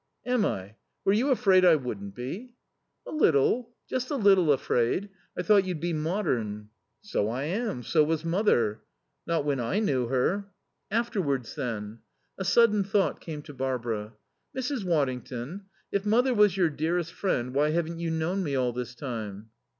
[0.25, 0.77] "Am I?
[1.05, 2.55] Were you afraid I wouldn't be?"
[3.05, 5.09] "A little, just a little afraid.
[5.37, 6.69] I thought you'd be modern."
[7.03, 7.83] "So I am.
[7.83, 8.81] So was mother."
[9.27, 10.47] "Not when I knew her."
[10.89, 11.99] "Afterwards then."
[12.39, 14.13] A sudden thought came to Barbara.
[14.57, 14.83] "Mrs.
[14.83, 19.51] Waddington, if mother was your dearest friend why haven't you known me all this time?"